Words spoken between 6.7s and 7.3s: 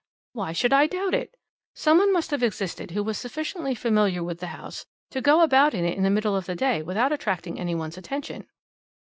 without